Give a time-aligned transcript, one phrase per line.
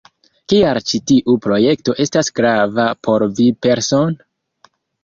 [0.53, 4.21] Kial ĉi tiu projekto estas grava por vi persone?